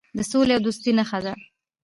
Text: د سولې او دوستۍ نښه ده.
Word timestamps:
د 0.17 0.19
سولې 0.31 0.53
او 0.55 0.61
دوستۍ 0.65 0.91
نښه 0.97 1.19
ده. 1.25 1.33